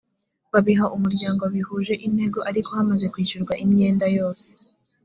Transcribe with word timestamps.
babiha 0.51 0.85
umuryango 0.95 1.43
bihuje 1.53 1.93
intego 2.07 2.39
ariko 2.49 2.69
hamaze 2.77 3.05
kwishyurwa 3.13 3.53
imyenda 3.63 4.05
yose 4.17 4.47